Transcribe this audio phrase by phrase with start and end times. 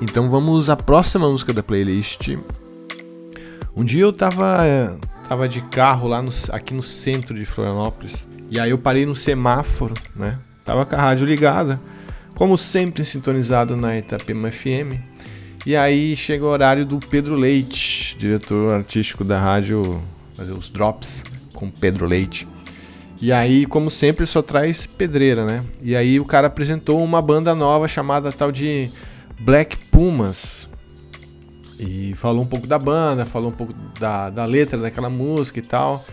[0.00, 2.30] Então vamos à próxima música da playlist.
[3.76, 4.90] Um dia eu tava, é,
[5.28, 8.26] tava de carro lá no, aqui no centro de Florianópolis.
[8.50, 10.38] E aí eu parei no semáforo, né?
[10.64, 11.78] Tava com a rádio ligada,
[12.34, 14.98] como sempre sintonizado na Itapema FM.
[15.66, 20.02] E aí chega o horário do Pedro Leite, diretor artístico da rádio,
[20.34, 22.48] fazer os drops com Pedro Leite.
[23.20, 25.62] E aí, como sempre, só traz pedreira, né?
[25.82, 28.90] E aí o cara apresentou uma banda nova chamada tal de
[29.40, 30.68] Black Pumas.
[31.78, 35.62] E falou um pouco da banda, falou um pouco da, da letra daquela música e
[35.62, 36.04] tal.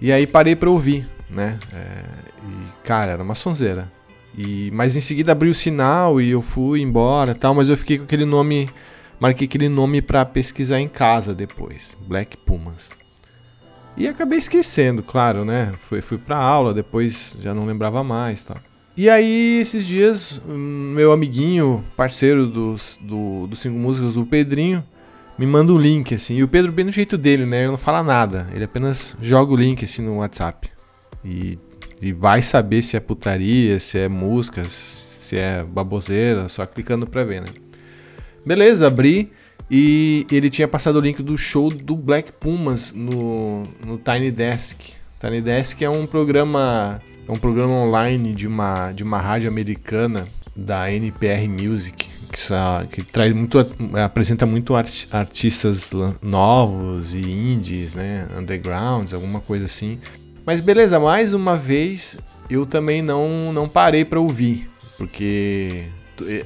[0.00, 1.60] E aí parei pra ouvir, né?
[1.72, 2.02] É,
[2.44, 3.90] e, cara, era uma sonzeira.
[4.36, 7.98] E, mas em seguida abriu o sinal e eu fui embora tal, mas eu fiquei
[7.98, 8.68] com aquele nome,
[9.20, 12.90] marquei aquele nome para pesquisar em casa depois, Black Pumas.
[13.96, 15.74] E acabei esquecendo, claro, né?
[15.78, 18.56] Fui, fui pra aula, depois já não lembrava mais tal.
[18.94, 24.84] E aí, esses dias, meu amiguinho, parceiro dos, do, dos cinco músicos, do Pedrinho,
[25.38, 26.36] me manda um link, assim.
[26.36, 27.60] E o Pedro, bem do jeito dele, né?
[27.60, 28.48] Ele não fala nada.
[28.52, 30.68] Ele apenas joga o link, assim, no WhatsApp.
[31.24, 31.58] E,
[32.02, 37.24] e vai saber se é putaria, se é música, se é baboseira, só clicando pra
[37.24, 37.48] ver, né?
[38.44, 39.32] Beleza, abri.
[39.70, 44.92] E ele tinha passado o link do show do Black Pumas no, no Tiny Desk.
[45.18, 47.00] Tiny Desk é um programa
[47.32, 52.84] é um programa online de uma, de uma rádio americana da NPR Music que, só,
[52.84, 53.58] que traz muito
[54.04, 59.98] apresenta muito art, artistas novos e indies, né, undergrounds, alguma coisa assim.
[60.44, 62.18] Mas beleza, mais uma vez
[62.50, 65.84] eu também não não parei para ouvir, porque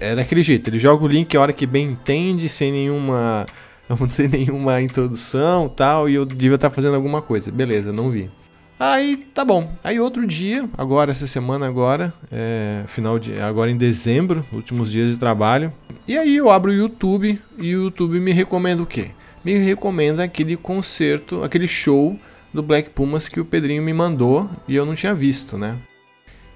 [0.01, 3.47] é daquele jeito, ele joga o link a hora que bem entende, sem nenhuma.
[3.89, 7.51] Não sem nenhuma introdução tal, e eu devia estar fazendo alguma coisa.
[7.51, 8.31] Beleza, não vi.
[8.79, 9.73] Aí tá bom.
[9.83, 13.39] Aí outro dia, agora, essa semana agora, é, final de.
[13.41, 15.73] Agora em dezembro, últimos dias de trabalho.
[16.07, 19.11] E aí eu abro o YouTube e o YouTube me recomenda o quê?
[19.43, 22.19] Me recomenda aquele concerto, aquele show
[22.53, 25.79] do Black Pumas que o Pedrinho me mandou e eu não tinha visto, né?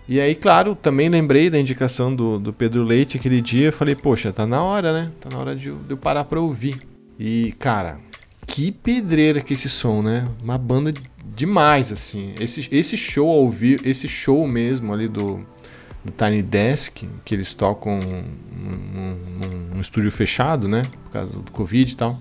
[0.09, 3.71] E aí, claro, também lembrei da indicação do, do Pedro Leite aquele dia.
[3.71, 5.13] Falei, poxa, tá na hora, né?
[5.21, 6.83] Tá na hora de, de eu parar pra ouvir.
[7.17, 8.01] E, cara,
[8.45, 10.29] que pedreira que esse som, né?
[10.43, 10.93] Uma banda
[11.35, 12.35] demais, assim.
[12.39, 15.45] Esse, esse show ao vivo, esse show mesmo ali do,
[16.05, 20.83] do Tiny Desk, que eles tocam num, num, estúdio fechado, né?
[21.05, 22.21] Por causa do Covid e tal.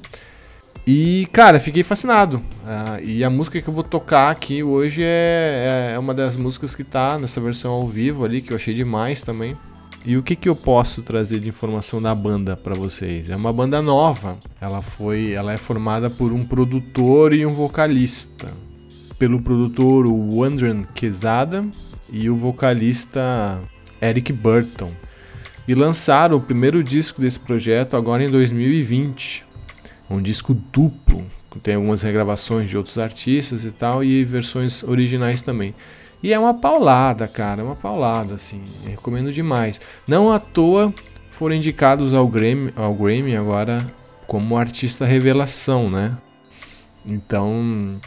[0.88, 2.38] E, cara, fiquei fascinado.
[2.38, 6.74] Uh, e a música que eu vou tocar aqui hoje é, é uma das músicas
[6.74, 9.58] que tá nessa versão ao vivo ali, que eu achei demais também.
[10.06, 13.30] E o que, que eu posso trazer de informação da banda para vocês?
[13.30, 14.38] É uma banda nova.
[14.62, 18.48] Ela foi, ela é formada por um produtor e um vocalista.
[19.20, 21.64] Pelo produtor Wandran Quesada
[22.10, 23.62] e o vocalista
[24.02, 24.92] Eric Burton.
[25.68, 29.50] E lançaram o primeiro disco desse projeto agora em 2020
[30.10, 31.24] um disco duplo,
[31.62, 35.76] tem algumas regravações de outros artistas e tal, e versões originais também.
[36.22, 39.80] E é uma paulada, cara, uma paulada, assim, recomendo demais.
[40.08, 40.94] Não à toa
[41.30, 43.94] foram indicados ao Grammy, ao Grammy agora
[44.26, 46.18] como artista revelação, né?
[47.06, 48.02] Então,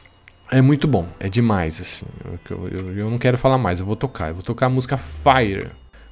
[0.53, 2.07] é muito bom, é demais, assim.
[2.51, 4.29] Eu, eu, eu não quero falar mais, eu vou tocar.
[4.29, 5.71] Eu vou tocar a música Fire,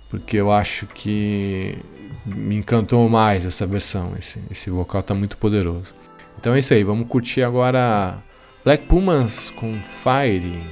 [0.08, 1.76] porque eu acho que
[2.24, 4.14] me encantou mais essa versão.
[4.18, 5.94] Esse, esse vocal tá muito poderoso.
[6.38, 8.16] Então é isso aí, vamos curtir agora
[8.64, 10.64] Black Pumas com Fire.